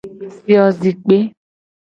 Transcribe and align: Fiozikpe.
Fiozikpe. 0.43 1.17